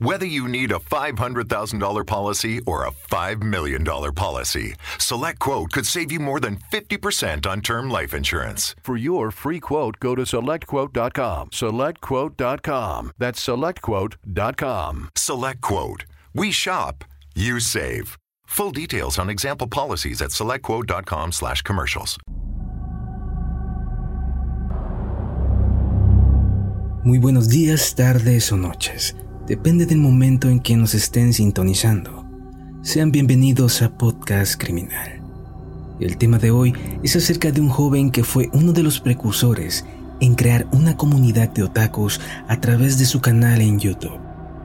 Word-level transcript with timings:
Whether 0.00 0.24
you 0.24 0.48
need 0.48 0.72
a 0.72 0.78
$500,000 0.78 2.06
policy 2.06 2.62
or 2.66 2.86
a 2.86 2.90
$5 2.90 3.42
million 3.42 3.84
policy, 3.84 4.72
SelectQuote 4.96 5.72
could 5.72 5.84
save 5.84 6.10
you 6.10 6.18
more 6.18 6.40
than 6.40 6.56
50% 6.72 7.44
on 7.44 7.60
term 7.60 7.90
life 7.90 8.14
insurance. 8.14 8.74
For 8.82 8.96
your 8.96 9.30
free 9.30 9.60
quote, 9.60 10.00
go 10.00 10.14
to 10.14 10.22
selectquote.com. 10.22 11.50
SelectQuote.com. 11.50 13.12
That's 13.18 13.46
selectquote.com. 13.46 15.10
SelectQuote. 15.14 16.02
We 16.34 16.50
shop, 16.50 17.04
you 17.34 17.60
save. 17.60 18.16
Full 18.46 18.70
details 18.70 19.18
on 19.18 19.28
example 19.28 19.66
policies 19.66 20.22
at 20.22 20.30
selectquote.com 20.30 21.32
slash 21.32 21.60
commercials. 21.60 22.16
Muy 27.04 27.18
buenos 27.18 27.48
días, 27.48 27.94
tardes 27.94 28.50
o 28.50 28.56
noches. 28.56 29.14
Depende 29.50 29.84
del 29.84 29.98
momento 29.98 30.48
en 30.48 30.60
que 30.60 30.76
nos 30.76 30.94
estén 30.94 31.32
sintonizando. 31.32 32.24
Sean 32.82 33.10
bienvenidos 33.10 33.82
a 33.82 33.98
Podcast 33.98 34.54
Criminal. 34.62 35.20
El 35.98 36.18
tema 36.18 36.38
de 36.38 36.52
hoy 36.52 36.72
es 37.02 37.16
acerca 37.16 37.50
de 37.50 37.60
un 37.60 37.68
joven 37.68 38.12
que 38.12 38.22
fue 38.22 38.48
uno 38.52 38.72
de 38.72 38.84
los 38.84 39.00
precursores 39.00 39.84
en 40.20 40.36
crear 40.36 40.68
una 40.70 40.96
comunidad 40.96 41.48
de 41.48 41.64
otakus 41.64 42.20
a 42.46 42.60
través 42.60 42.96
de 42.96 43.06
su 43.06 43.20
canal 43.20 43.60
en 43.60 43.80
YouTube, 43.80 44.20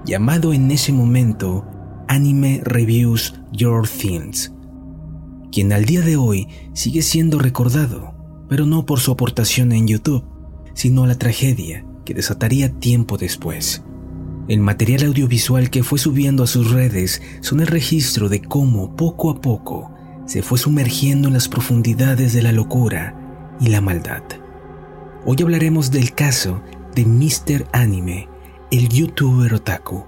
llamado 0.05 0.53
en 0.53 0.69
ese 0.69 0.93
momento 0.93 1.65
Anime 2.07 2.61
Reviews 2.63 3.33
Your 3.51 3.87
Things, 3.89 4.53
quien 5.51 5.73
al 5.73 5.85
día 5.85 6.01
de 6.01 6.15
hoy 6.15 6.47
sigue 6.73 7.01
siendo 7.01 7.39
recordado, 7.39 8.13
pero 8.47 8.67
no 8.67 8.85
por 8.85 8.99
su 8.99 9.11
aportación 9.11 9.71
en 9.71 9.87
YouTube, 9.87 10.23
sino 10.75 11.07
la 11.07 11.17
tragedia 11.17 11.83
que 12.05 12.13
desataría 12.13 12.69
tiempo 12.69 13.17
después. 13.17 13.81
El 14.47 14.59
material 14.59 15.05
audiovisual 15.05 15.71
que 15.71 15.81
fue 15.81 15.97
subiendo 15.97 16.43
a 16.43 16.47
sus 16.47 16.69
redes 16.69 17.19
son 17.41 17.61
el 17.61 17.67
registro 17.67 18.29
de 18.29 18.41
cómo 18.41 18.95
poco 18.95 19.31
a 19.31 19.41
poco 19.41 19.91
se 20.27 20.43
fue 20.43 20.59
sumergiendo 20.59 21.29
en 21.29 21.33
las 21.33 21.47
profundidades 21.47 22.33
de 22.33 22.43
la 22.43 22.51
locura 22.51 23.57
y 23.59 23.69
la 23.69 23.81
maldad. 23.81 24.21
Hoy 25.25 25.37
hablaremos 25.41 25.89
del 25.89 26.13
caso 26.13 26.61
de 26.93 27.05
Mr. 27.05 27.65
Anime, 27.73 28.29
el 28.69 28.87
youtuber 28.87 29.55
otaku. 29.55 30.05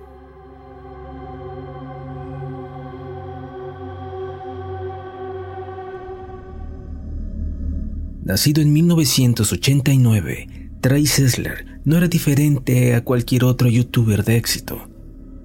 Nacido 8.24 8.62
en 8.62 8.72
1989, 8.72 10.70
Trey 10.82 11.08
Sessler 11.08 11.77
no 11.88 11.96
era 11.96 12.10
diferente 12.10 12.96
a 12.96 13.02
cualquier 13.06 13.46
otro 13.46 13.70
youtuber 13.70 14.26
de 14.26 14.36
éxito. 14.36 14.90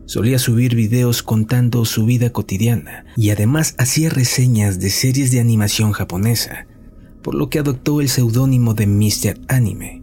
Solía 0.06 0.40
subir 0.40 0.74
videos 0.74 1.22
contando 1.22 1.84
su 1.84 2.04
vida 2.04 2.30
cotidiana 2.30 3.04
y 3.16 3.30
además 3.30 3.76
hacía 3.78 4.10
reseñas 4.10 4.80
de 4.80 4.90
series 4.90 5.30
de 5.30 5.38
animación 5.38 5.92
japonesa, 5.92 6.66
por 7.22 7.36
lo 7.36 7.48
que 7.48 7.60
adoptó 7.60 8.00
el 8.00 8.08
seudónimo 8.08 8.74
de 8.74 8.88
Mr. 8.88 9.38
Anime. 9.46 10.02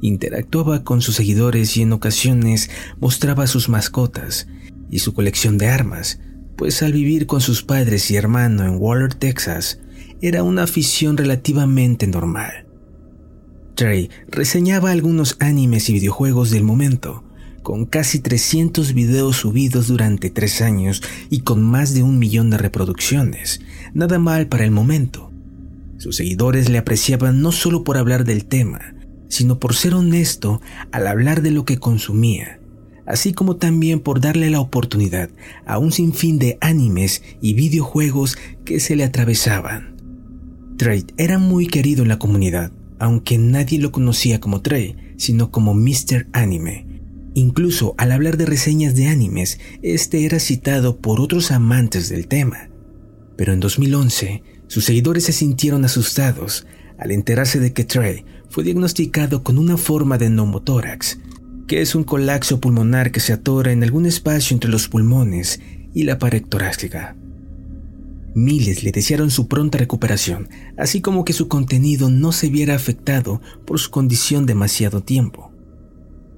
Interactuaba 0.00 0.82
con 0.82 1.02
sus 1.02 1.14
seguidores 1.14 1.76
y 1.76 1.82
en 1.82 1.92
ocasiones 1.92 2.68
mostraba 2.98 3.46
sus 3.46 3.68
mascotas 3.68 4.48
y 4.90 4.98
su 4.98 5.14
colección 5.14 5.56
de 5.56 5.68
armas, 5.68 6.18
pues 6.56 6.82
al 6.82 6.94
vivir 6.94 7.28
con 7.28 7.40
sus 7.40 7.62
padres 7.62 8.10
y 8.10 8.16
hermano 8.16 8.64
en 8.64 8.74
Waller, 8.76 9.14
Texas, 9.14 9.78
era 10.20 10.42
una 10.42 10.64
afición 10.64 11.16
relativamente 11.16 12.08
normal. 12.08 12.66
Trey 13.80 14.10
reseñaba 14.28 14.90
algunos 14.90 15.38
animes 15.40 15.88
y 15.88 15.94
videojuegos 15.94 16.50
del 16.50 16.64
momento, 16.64 17.24
con 17.62 17.86
casi 17.86 18.18
300 18.18 18.92
videos 18.92 19.36
subidos 19.36 19.88
durante 19.88 20.28
tres 20.28 20.60
años 20.60 21.02
y 21.30 21.40
con 21.40 21.62
más 21.62 21.94
de 21.94 22.02
un 22.02 22.18
millón 22.18 22.50
de 22.50 22.58
reproducciones. 22.58 23.62
Nada 23.94 24.18
mal 24.18 24.48
para 24.48 24.64
el 24.64 24.70
momento. 24.70 25.32
Sus 25.96 26.16
seguidores 26.16 26.68
le 26.68 26.76
apreciaban 26.76 27.40
no 27.40 27.52
solo 27.52 27.82
por 27.82 27.96
hablar 27.96 28.24
del 28.24 28.44
tema, 28.44 28.96
sino 29.28 29.58
por 29.58 29.74
ser 29.74 29.94
honesto 29.94 30.60
al 30.92 31.06
hablar 31.06 31.40
de 31.40 31.50
lo 31.50 31.64
que 31.64 31.78
consumía, 31.78 32.60
así 33.06 33.32
como 33.32 33.56
también 33.56 34.00
por 34.00 34.20
darle 34.20 34.50
la 34.50 34.60
oportunidad 34.60 35.30
a 35.64 35.78
un 35.78 35.90
sinfín 35.90 36.38
de 36.38 36.58
animes 36.60 37.22
y 37.40 37.54
videojuegos 37.54 38.36
que 38.66 38.78
se 38.78 38.94
le 38.94 39.04
atravesaban. 39.04 39.96
Trey 40.76 41.06
era 41.16 41.38
muy 41.38 41.66
querido 41.66 42.02
en 42.02 42.08
la 42.10 42.18
comunidad, 42.18 42.72
aunque 43.00 43.38
nadie 43.38 43.78
lo 43.78 43.90
conocía 43.90 44.38
como 44.38 44.60
Trey, 44.60 44.94
sino 45.16 45.50
como 45.50 45.74
Mr. 45.74 46.28
Anime. 46.32 46.86
Incluso 47.34 47.94
al 47.96 48.12
hablar 48.12 48.36
de 48.36 48.44
reseñas 48.44 48.94
de 48.94 49.08
animes, 49.08 49.58
este 49.82 50.26
era 50.26 50.38
citado 50.38 51.00
por 51.00 51.20
otros 51.20 51.50
amantes 51.50 52.08
del 52.10 52.28
tema. 52.28 52.68
Pero 53.36 53.54
en 53.54 53.60
2011, 53.60 54.42
sus 54.66 54.84
seguidores 54.84 55.24
se 55.24 55.32
sintieron 55.32 55.84
asustados 55.84 56.66
al 56.98 57.10
enterarse 57.10 57.58
de 57.58 57.72
que 57.72 57.84
Trey 57.84 58.24
fue 58.50 58.64
diagnosticado 58.64 59.42
con 59.42 59.58
una 59.58 59.78
forma 59.78 60.18
de 60.18 60.28
neumotórax, 60.28 61.20
que 61.66 61.80
es 61.80 61.94
un 61.94 62.04
colapso 62.04 62.60
pulmonar 62.60 63.12
que 63.12 63.20
se 63.20 63.32
atora 63.32 63.72
en 63.72 63.82
algún 63.82 64.04
espacio 64.04 64.54
entre 64.54 64.70
los 64.70 64.88
pulmones 64.88 65.60
y 65.94 66.02
la 66.02 66.18
pared 66.18 66.44
torácica. 66.44 67.16
Miles 68.34 68.84
le 68.84 68.92
desearon 68.92 69.30
su 69.30 69.48
pronta 69.48 69.78
recuperación, 69.78 70.48
así 70.76 71.00
como 71.00 71.24
que 71.24 71.32
su 71.32 71.48
contenido 71.48 72.10
no 72.10 72.30
se 72.30 72.48
viera 72.48 72.76
afectado 72.76 73.40
por 73.66 73.80
su 73.80 73.90
condición 73.90 74.46
demasiado 74.46 75.02
tiempo. 75.02 75.52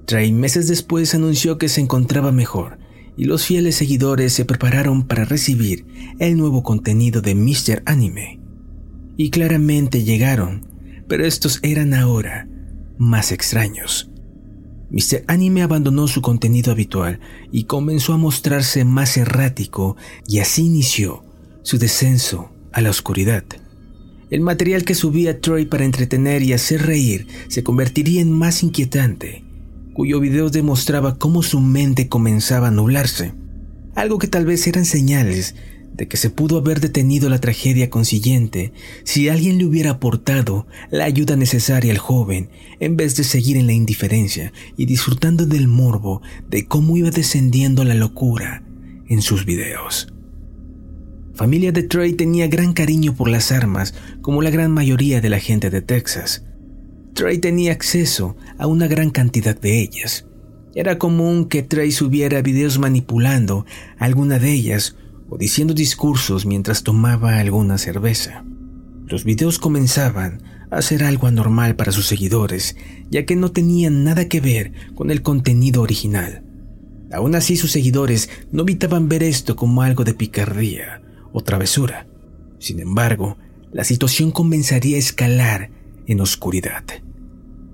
Trey 0.05 0.31
meses 0.31 0.67
después 0.67 1.13
anunció 1.13 1.57
que 1.57 1.69
se 1.69 1.81
encontraba 1.81 2.31
mejor 2.31 2.79
y 3.15 3.25
los 3.25 3.45
fieles 3.45 3.75
seguidores 3.75 4.33
se 4.33 4.43
prepararon 4.43 5.03
para 5.03 5.23
recibir 5.23 5.85
el 6.19 6.35
nuevo 6.35 6.63
contenido 6.63 7.21
de 7.21 7.35
Mr. 7.35 7.83
Anime. 7.85 8.39
Y 9.15 9.29
claramente 9.29 10.03
llegaron, 10.03 10.65
pero 11.07 11.25
estos 11.25 11.59
eran 11.61 11.93
ahora 11.93 12.49
más 12.97 13.31
extraños. 13.31 14.09
Mr. 14.89 15.23
Anime 15.27 15.61
abandonó 15.61 16.07
su 16.07 16.21
contenido 16.21 16.71
habitual 16.71 17.19
y 17.51 17.65
comenzó 17.65 18.13
a 18.13 18.17
mostrarse 18.17 18.83
más 18.83 19.15
errático 19.17 19.95
y 20.27 20.39
así 20.39 20.65
inició 20.65 21.23
su 21.63 21.77
descenso 21.79 22.51
a 22.71 22.81
la 22.81 22.89
oscuridad. 22.89 23.43
El 24.29 24.41
material 24.41 24.83
que 24.83 24.95
subía 24.95 25.41
Troy 25.41 25.65
para 25.65 25.85
entretener 25.85 26.43
y 26.43 26.53
hacer 26.53 26.85
reír 26.85 27.27
se 27.47 27.63
convertiría 27.63 28.21
en 28.21 28.31
más 28.31 28.63
inquietante, 28.63 29.43
cuyo 29.93 30.19
video 30.19 30.49
demostraba 30.49 31.17
cómo 31.17 31.43
su 31.43 31.59
mente 31.59 32.09
comenzaba 32.09 32.67
a 32.69 32.71
nublarse, 32.71 33.33
algo 33.95 34.17
que 34.17 34.27
tal 34.27 34.45
vez 34.45 34.65
eran 34.67 34.85
señales 34.85 35.55
de 35.93 36.07
que 36.07 36.17
se 36.17 36.29
pudo 36.31 36.57
haber 36.57 36.79
detenido 36.79 37.29
la 37.29 37.39
tragedia 37.39 37.89
consiguiente 37.89 38.73
si 39.03 39.29
alguien 39.29 39.59
le 39.59 39.65
hubiera 39.65 39.91
aportado 39.91 40.65
la 40.89 41.05
ayuda 41.05 41.35
necesaria 41.35 41.91
al 41.91 41.99
joven 41.99 42.49
en 42.79 42.97
vez 42.97 43.15
de 43.15 43.23
seguir 43.23 43.57
en 43.57 43.67
la 43.67 43.73
indiferencia 43.73 44.51
y 44.75 44.85
disfrutando 44.87 45.45
del 45.45 45.67
morbo 45.67 46.21
de 46.49 46.65
cómo 46.65 46.97
iba 46.97 47.11
descendiendo 47.11 47.83
la 47.83 47.93
locura 47.93 48.63
en 49.07 49.21
sus 49.21 49.45
videos. 49.45 50.07
Familia 51.35 51.71
de 51.71 51.81
Trey 51.81 52.13
tenía 52.13 52.47
gran 52.47 52.73
cariño 52.73 53.15
por 53.15 53.27
las 53.27 53.51
armas, 53.51 53.95
como 54.21 54.43
la 54.43 54.51
gran 54.51 54.69
mayoría 54.71 55.19
de 55.19 55.29
la 55.29 55.39
gente 55.39 55.71
de 55.71 55.81
Texas. 55.81 56.45
Trey 57.15 57.39
tenía 57.39 57.71
acceso 57.71 58.37
a 58.59 58.67
una 58.67 58.85
gran 58.85 59.09
cantidad 59.09 59.59
de 59.59 59.81
ellas. 59.81 60.27
Era 60.75 60.99
común 60.99 61.45
que 61.45 61.63
Trey 61.63 61.91
subiera 61.91 62.43
videos 62.43 62.77
manipulando 62.77 63.65
alguna 63.97 64.37
de 64.37 64.51
ellas 64.51 64.95
o 65.27 65.39
diciendo 65.39 65.73
discursos 65.73 66.45
mientras 66.45 66.83
tomaba 66.83 67.39
alguna 67.39 67.79
cerveza. 67.79 68.45
Los 69.07 69.23
videos 69.23 69.57
comenzaban 69.57 70.43
a 70.69 70.83
ser 70.83 71.03
algo 71.03 71.25
anormal 71.25 71.75
para 71.75 71.91
sus 71.91 72.05
seguidores, 72.05 72.75
ya 73.09 73.25
que 73.25 73.35
no 73.35 73.51
tenían 73.51 74.03
nada 74.03 74.29
que 74.29 74.39
ver 74.39 74.71
con 74.93 75.09
el 75.09 75.23
contenido 75.23 75.81
original. 75.81 76.43
Aún 77.11 77.33
así, 77.33 77.57
sus 77.57 77.71
seguidores 77.71 78.29
no 78.51 78.61
evitaban 78.61 79.09
ver 79.09 79.23
esto 79.23 79.55
como 79.55 79.81
algo 79.81 80.03
de 80.03 80.13
picardía 80.13 81.02
o 81.33 81.41
travesura. 81.41 82.07
Sin 82.59 82.79
embargo, 82.79 83.37
la 83.73 83.83
situación 83.83 84.31
comenzaría 84.31 84.95
a 84.95 84.99
escalar 84.99 85.69
en 86.07 86.21
oscuridad. 86.21 86.83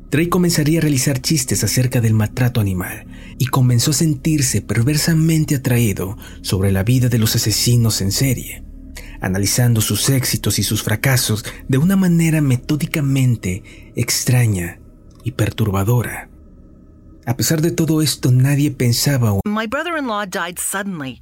Trey 0.09 0.27
comenzaría 0.27 0.79
a 0.79 0.81
realizar 0.81 1.21
chistes 1.21 1.63
acerca 1.63 2.01
del 2.01 2.15
maltrato 2.15 2.59
animal 2.59 3.05
y 3.37 3.45
comenzó 3.45 3.91
a 3.91 3.93
sentirse 3.93 4.61
perversamente 4.61 5.55
atraído 5.55 6.17
sobre 6.41 6.71
la 6.71 6.83
vida 6.83 7.09
de 7.09 7.19
los 7.19 7.35
asesinos 7.35 8.01
en 8.01 8.11
serie, 8.11 8.63
analizando 9.21 9.81
sus 9.81 10.09
éxitos 10.09 10.57
y 10.57 10.63
sus 10.63 10.81
fracasos 10.81 11.45
de 11.67 11.77
una 11.77 11.95
manera 11.95 12.41
metódicamente 12.41 13.91
extraña 13.95 14.79
y 15.23 15.31
perturbadora. 15.31 16.29
A 17.27 17.37
pesar 17.37 17.61
de 17.61 17.69
todo 17.69 18.01
esto, 18.01 18.31
nadie 18.31 18.71
pensaba. 18.71 19.33
My 19.45 19.67
brother-in-law 19.67 20.25
died 20.25 20.57
suddenly, 20.57 21.21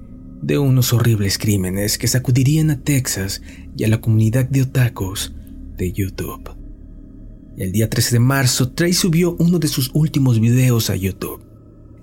de 0.41 0.57
unos 0.57 0.93
horribles 0.93 1.37
crímenes 1.37 1.97
que 1.97 2.07
sacudirían 2.07 2.71
a 2.71 2.81
Texas 2.81 3.41
y 3.77 3.83
a 3.83 3.87
la 3.87 4.01
comunidad 4.01 4.45
de 4.45 4.63
otakus 4.63 5.33
de 5.77 5.91
YouTube. 5.91 6.49
El 7.57 7.71
día 7.71 7.89
13 7.89 8.15
de 8.15 8.19
marzo, 8.19 8.71
Trey 8.71 8.93
subió 8.93 9.35
uno 9.37 9.59
de 9.59 9.67
sus 9.67 9.91
últimos 9.93 10.39
videos 10.39 10.89
a 10.89 10.95
YouTube, 10.95 11.43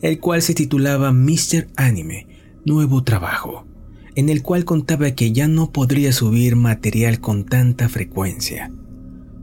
el 0.03 0.21
cual 0.21 0.43
se 0.43 0.55
titulaba 0.55 1.13
Mr. 1.13 1.69
Anime, 1.77 2.27
Nuevo 2.65 3.03
Trabajo, 3.03 3.67
en 4.15 4.29
el 4.29 4.43
cual 4.43 4.65
contaba 4.65 5.11
que 5.13 5.33
ya 5.33 5.49
no 5.49 5.73
podría 5.73 6.13
subir 6.13 6.55
material 6.55 7.21
con 7.21 7.45
tanta 7.45 7.89
frecuencia. 7.89 8.71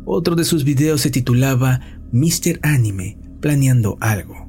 Otro 0.05 0.35
de 0.35 0.43
sus 0.43 0.63
videos 0.63 1.01
se 1.01 1.09
titulaba 1.09 1.81
Mr. 2.11 2.59
Anime, 2.61 3.17
Planeando 3.41 3.97
algo. 3.99 4.44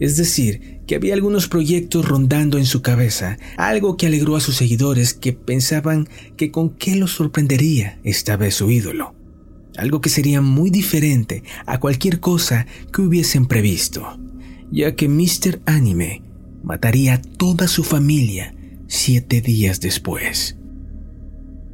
Es 0.00 0.16
decir, 0.16 0.80
que 0.86 0.96
había 0.96 1.12
algunos 1.12 1.46
proyectos 1.46 2.08
rondando 2.08 2.56
en 2.56 2.64
su 2.64 2.80
cabeza, 2.80 3.36
algo 3.58 3.98
que 3.98 4.06
alegró 4.06 4.34
a 4.34 4.40
sus 4.40 4.56
seguidores 4.56 5.12
que 5.12 5.34
pensaban 5.34 6.08
que 6.38 6.50
con 6.50 6.70
qué 6.70 6.96
los 6.96 7.12
sorprendería 7.12 8.00
esta 8.02 8.38
vez 8.38 8.54
su 8.54 8.70
ídolo. 8.70 9.14
Algo 9.76 10.00
que 10.00 10.08
sería 10.08 10.40
muy 10.40 10.70
diferente 10.70 11.44
a 11.66 11.78
cualquier 11.78 12.18
cosa 12.18 12.66
que 12.92 13.02
hubiesen 13.02 13.46
previsto, 13.46 14.18
ya 14.72 14.96
que 14.96 15.08
Mr. 15.08 15.60
Anime 15.66 16.22
mataría 16.62 17.14
a 17.14 17.22
toda 17.22 17.68
su 17.68 17.84
familia 17.84 18.54
siete 18.88 19.42
días 19.42 19.80
después. 19.80 20.56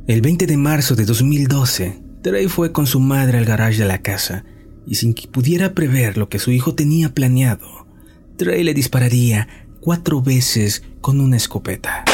El 0.09 0.21
20 0.21 0.47
de 0.47 0.57
marzo 0.57 0.97
de 0.97 1.05
2012, 1.05 2.03
Trey 2.23 2.49
fue 2.49 2.73
con 2.73 2.89
su 2.89 2.99
madre 2.99 3.39
al 3.39 3.45
garage 3.45 3.79
de 3.79 3.89
la 3.89 4.03
casa 4.03 4.45
y 4.85 4.97
sin 4.97 5.15
que 5.15 5.29
pudiera 5.29 5.75
prever 5.75 6.19
lo 6.19 6.29
que 6.29 6.39
su 6.39 6.51
hijo 6.51 6.75
tenía 6.75 7.15
planeado, 7.15 7.86
Trey 8.37 8.65
le 8.65 8.75
dispararía 8.75 9.49
cuatro 9.81 10.21
veces 10.21 10.83
con 11.01 11.21
una 11.21 11.37
escopeta. 11.37 12.05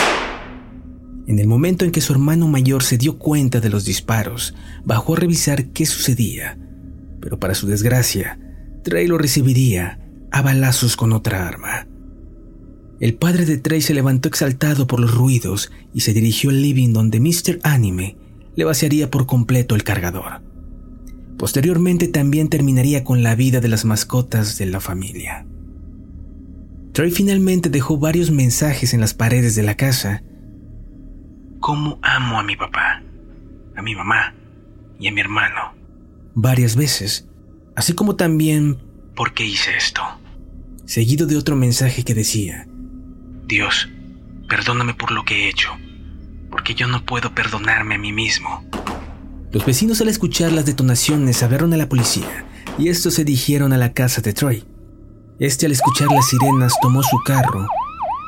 En 1.27 1.39
el 1.39 1.47
momento 1.47 1.85
en 1.85 1.91
que 1.91 2.01
su 2.01 2.13
hermano 2.13 2.47
mayor 2.47 2.83
se 2.83 2.99
dio 2.99 3.19
cuenta 3.19 3.61
de 3.61 3.71
los 3.71 3.85
disparos, 3.85 4.55
bajó 4.85 5.15
a 5.15 5.19
revisar 5.19 5.67
qué 5.67 5.87
sucedía, 5.87 6.59
pero 7.21 7.39
para 7.39 7.55
su 7.55 7.67
desgracia, 7.67 8.39
Trey 8.85 9.07
lo 9.07 9.19
recibiría 9.19 10.01
a 10.31 10.43
balazos 10.43 10.97
con 10.97 11.13
otra 11.13 11.47
arma. 11.47 11.87
El 13.01 13.15
padre 13.15 13.45
de 13.45 13.59
Trey 13.59 13.81
se 13.81 13.95
levantó 13.95 14.29
exaltado 14.29 14.87
por 14.87 15.01
los 15.01 15.15
ruidos 15.15 15.73
y 15.93 16.01
se 16.01 16.13
dirigió 16.13 16.51
al 16.51 16.63
living 16.63 16.93
donde 16.93 17.19
Mr. 17.21 17.59
Anime 17.65 18.17
le 18.55 18.65
vaciaría 18.65 19.11
por 19.11 19.27
completo 19.27 19.75
el 19.75 19.83
cargador. 19.83 20.43
Posteriormente 21.37 22.07
también 22.07 22.49
terminaría 22.49 23.03
con 23.03 23.25
la 23.25 23.35
vida 23.35 23.61
de 23.61 23.69
las 23.69 23.85
mascotas 23.85 24.59
de 24.59 24.67
la 24.67 24.79
familia. 24.79 25.47
Trey 26.93 27.11
finalmente 27.11 27.71
dejó 27.71 27.97
varios 27.97 28.31
mensajes 28.31 28.93
en 28.93 29.01
las 29.01 29.15
paredes 29.15 29.55
de 29.55 29.63
la 29.63 29.77
casa. 29.77 30.23
¿Cómo 31.59 31.99
amo 32.03 32.39
a 32.39 32.43
mi 32.43 32.55
papá, 32.55 33.03
a 33.75 33.83
mi 33.83 33.95
mamá 33.95 34.35
y 34.99 35.09
a 35.09 35.13
mi 35.13 35.21
hermano? 35.21 35.75
Varias 36.35 36.77
veces, 36.77 37.29
así 37.77 37.95
como 37.95 38.17
también 38.17 38.79
¿por 39.15 39.33
qué 39.33 39.47
hice 39.47 39.77
esto? 39.77 40.03
Seguido 40.85 41.27
de 41.27 41.37
otro 41.37 41.57
mensaje 41.57 42.05
que 42.05 42.15
decía, 42.15 42.67
Dios, 43.47 43.89
perdóname 44.49 44.93
por 44.93 45.13
lo 45.13 45.25
que 45.25 45.45
he 45.45 45.49
hecho, 45.49 45.71
porque 46.51 46.75
yo 46.75 46.89
no 46.89 47.07
puedo 47.07 47.35
perdonarme 47.35 47.95
a 47.95 47.99
mí 47.99 48.13
mismo. 48.13 48.65
Los 49.51 49.65
vecinos 49.65 50.01
al 50.03 50.09
escuchar 50.09 50.53
las 50.53 50.67
detonaciones 50.67 51.43
hablaron 51.43 51.73
a 51.73 51.77
la 51.77 51.89
policía 51.89 52.45
y 52.79 52.89
estos 52.89 53.15
se 53.15 53.25
dirigieron 53.25 53.73
a 53.73 53.79
la 53.79 53.93
casa 53.93 54.21
de 54.21 54.33
Troy. 54.33 54.65
Este 55.39 55.67
al 55.67 55.73
escuchar 55.73 56.09
las 56.13 56.29
sirenas 56.29 56.75
tomó 56.81 57.03
su 57.03 57.19
carro, 57.25 57.67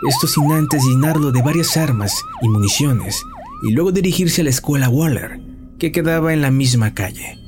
esto 0.09 0.27
sin 0.27 0.51
antes 0.53 0.85
llenarlo 0.85 1.33
de 1.33 1.43
varias 1.43 1.77
armas 1.77 2.25
y 2.43 2.49
municiones, 2.49 3.23
y 3.63 3.73
luego 3.73 3.93
dirigirse 3.93 4.41
a 4.41 4.45
la 4.45 4.51
escuela 4.51 4.89
Waller, 4.89 5.41
que 5.79 5.93
quedaba 5.93 6.33
en 6.33 6.41
la 6.41 6.51
misma 6.51 6.95
calle. 6.95 7.39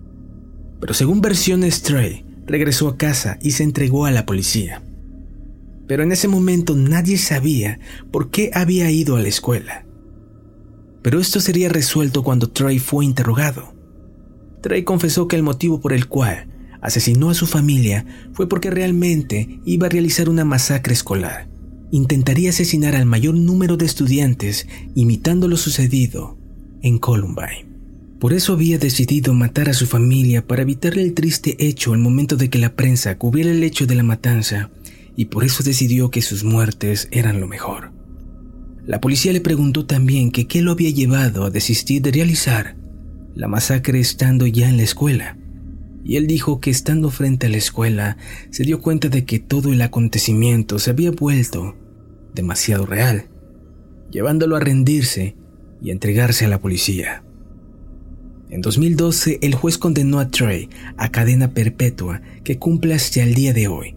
Pero 0.80 0.94
según 0.94 1.20
versiones 1.20 1.82
Trey, 1.82 2.24
regresó 2.46 2.88
a 2.88 2.96
casa 2.96 3.38
y 3.42 3.52
se 3.52 3.64
entregó 3.64 4.06
a 4.06 4.10
la 4.10 4.26
policía. 4.26 4.82
Pero 5.86 6.02
en 6.02 6.12
ese 6.12 6.28
momento 6.28 6.74
nadie 6.76 7.16
sabía 7.16 7.78
por 8.10 8.30
qué 8.30 8.50
había 8.54 8.90
ido 8.90 9.16
a 9.16 9.20
la 9.20 9.28
escuela. 9.28 9.84
Pero 11.02 11.20
esto 11.20 11.40
sería 11.40 11.68
resuelto 11.68 12.22
cuando 12.22 12.50
Trey 12.50 12.78
fue 12.78 13.04
interrogado. 13.04 13.74
Trey 14.60 14.84
confesó 14.84 15.28
que 15.28 15.36
el 15.36 15.42
motivo 15.42 15.80
por 15.80 15.92
el 15.92 16.08
cual 16.08 16.48
asesinó 16.80 17.30
a 17.30 17.34
su 17.34 17.46
familia 17.46 18.04
fue 18.32 18.48
porque 18.48 18.70
realmente 18.70 19.60
iba 19.64 19.86
a 19.86 19.90
realizar 19.90 20.28
una 20.28 20.44
masacre 20.44 20.94
escolar. 20.94 21.48
Intentaría 21.90 22.50
asesinar 22.50 22.94
al 22.94 23.06
mayor 23.06 23.34
número 23.34 23.76
de 23.76 23.86
estudiantes 23.86 24.66
imitando 24.94 25.48
lo 25.48 25.56
sucedido 25.56 26.36
en 26.82 26.98
Columbine. 26.98 27.66
Por 28.18 28.32
eso 28.32 28.54
había 28.54 28.78
decidido 28.78 29.34
matar 29.34 29.68
a 29.68 29.74
su 29.74 29.86
familia 29.86 30.46
para 30.46 30.62
evitarle 30.62 31.02
el 31.02 31.14
triste 31.14 31.56
hecho 31.58 31.92
al 31.92 31.98
momento 31.98 32.36
de 32.36 32.48
que 32.48 32.58
la 32.58 32.74
prensa 32.74 33.18
cubriera 33.18 33.50
el 33.50 33.62
hecho 33.62 33.86
de 33.86 33.94
la 33.94 34.02
matanza 34.02 34.70
y 35.16 35.26
por 35.26 35.44
eso 35.44 35.62
decidió 35.62 36.10
que 36.10 36.22
sus 36.22 36.42
muertes 36.42 37.08
eran 37.10 37.40
lo 37.40 37.46
mejor. 37.46 37.92
La 38.86 39.00
policía 39.00 39.32
le 39.32 39.40
preguntó 39.40 39.84
también 39.84 40.30
que 40.30 40.46
qué 40.46 40.62
lo 40.62 40.72
había 40.72 40.90
llevado 40.90 41.44
a 41.44 41.50
desistir 41.50 42.02
de 42.02 42.12
realizar 42.12 42.76
la 43.34 43.48
masacre 43.48 44.00
estando 44.00 44.46
ya 44.46 44.68
en 44.68 44.76
la 44.76 44.84
escuela 44.84 45.36
y 46.06 46.16
él 46.16 46.28
dijo 46.28 46.60
que 46.60 46.70
estando 46.70 47.10
frente 47.10 47.46
a 47.46 47.50
la 47.50 47.56
escuela 47.56 48.16
se 48.50 48.62
dio 48.62 48.80
cuenta 48.80 49.08
de 49.08 49.24
que 49.24 49.40
todo 49.40 49.72
el 49.72 49.82
acontecimiento 49.82 50.78
se 50.78 50.90
había 50.90 51.10
vuelto 51.10 51.74
demasiado 52.32 52.86
real, 52.86 53.26
llevándolo 54.12 54.54
a 54.54 54.60
rendirse 54.60 55.34
y 55.82 55.90
entregarse 55.90 56.44
a 56.44 56.48
la 56.48 56.60
policía. 56.60 57.24
En 58.50 58.60
2012, 58.60 59.40
el 59.42 59.56
juez 59.56 59.78
condenó 59.78 60.20
a 60.20 60.28
Trey 60.28 60.68
a 60.96 61.10
cadena 61.10 61.52
perpetua 61.52 62.22
que 62.44 62.56
cumple 62.56 62.94
hasta 62.94 63.24
el 63.24 63.34
día 63.34 63.52
de 63.52 63.66
hoy, 63.66 63.96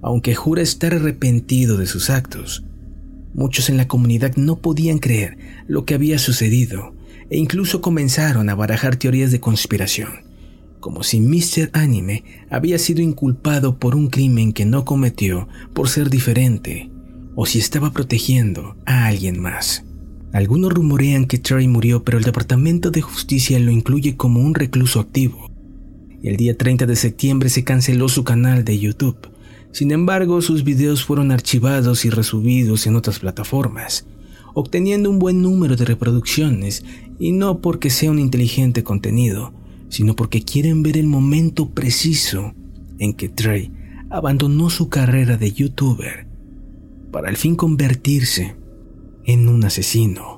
aunque 0.00 0.36
jura 0.36 0.62
estar 0.62 0.94
arrepentido 0.94 1.76
de 1.76 1.86
sus 1.86 2.08
actos. 2.08 2.64
Muchos 3.34 3.68
en 3.68 3.76
la 3.76 3.88
comunidad 3.88 4.36
no 4.36 4.60
podían 4.60 4.98
creer 4.98 5.36
lo 5.66 5.84
que 5.84 5.94
había 5.94 6.20
sucedido 6.20 6.94
e 7.30 7.36
incluso 7.36 7.80
comenzaron 7.80 8.48
a 8.48 8.54
barajar 8.54 8.94
teorías 8.94 9.32
de 9.32 9.40
conspiración, 9.40 10.27
como 10.80 11.02
si 11.02 11.20
Mr. 11.20 11.70
Anime 11.72 12.24
había 12.50 12.78
sido 12.78 13.02
inculpado 13.02 13.78
por 13.78 13.94
un 13.94 14.08
crimen 14.08 14.52
que 14.52 14.64
no 14.64 14.84
cometió 14.84 15.48
por 15.74 15.88
ser 15.88 16.10
diferente, 16.10 16.90
o 17.34 17.46
si 17.46 17.58
estaba 17.58 17.92
protegiendo 17.92 18.76
a 18.86 19.06
alguien 19.06 19.40
más. 19.40 19.84
Algunos 20.32 20.72
rumorean 20.72 21.26
que 21.26 21.38
Trey 21.38 21.68
murió, 21.68 22.04
pero 22.04 22.18
el 22.18 22.24
Departamento 22.24 22.90
de 22.90 23.00
Justicia 23.00 23.58
lo 23.58 23.70
incluye 23.70 24.16
como 24.16 24.40
un 24.40 24.54
recluso 24.54 25.00
activo. 25.00 25.50
El 26.22 26.36
día 26.36 26.56
30 26.56 26.84
de 26.84 26.96
septiembre 26.96 27.48
se 27.48 27.64
canceló 27.64 28.08
su 28.08 28.24
canal 28.24 28.64
de 28.64 28.78
YouTube. 28.78 29.30
Sin 29.72 29.90
embargo, 29.90 30.42
sus 30.42 30.64
videos 30.64 31.04
fueron 31.04 31.30
archivados 31.30 32.04
y 32.04 32.10
resubidos 32.10 32.86
en 32.86 32.96
otras 32.96 33.20
plataformas, 33.20 34.06
obteniendo 34.52 35.10
un 35.10 35.18
buen 35.18 35.40
número 35.40 35.76
de 35.76 35.84
reproducciones, 35.84 36.84
y 37.18 37.32
no 37.32 37.60
porque 37.60 37.88
sea 37.88 38.10
un 38.10 38.18
inteligente 38.18 38.82
contenido, 38.82 39.52
sino 39.88 40.14
porque 40.14 40.42
quieren 40.42 40.82
ver 40.82 40.96
el 40.96 41.06
momento 41.06 41.70
preciso 41.70 42.54
en 42.98 43.14
que 43.14 43.28
Trey 43.28 43.70
abandonó 44.10 44.70
su 44.70 44.88
carrera 44.88 45.36
de 45.36 45.52
youtuber 45.52 46.26
para 47.10 47.28
al 47.28 47.36
fin 47.36 47.56
convertirse 47.56 48.56
en 49.24 49.48
un 49.48 49.64
asesino. 49.64 50.37